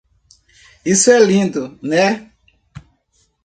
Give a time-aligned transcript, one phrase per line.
[0.83, 2.33] Isso é lindo, né?